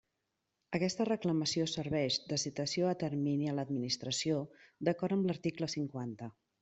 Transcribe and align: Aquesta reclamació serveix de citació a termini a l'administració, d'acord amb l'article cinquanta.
Aquesta 0.77 1.05
reclamació 1.09 1.67
serveix 1.73 2.17
de 2.31 2.39
citació 2.45 2.87
a 2.93 2.95
termini 3.03 3.51
a 3.51 3.53
l'administració, 3.59 4.41
d'acord 4.89 5.17
amb 5.19 5.31
l'article 5.31 5.71
cinquanta. 5.77 6.33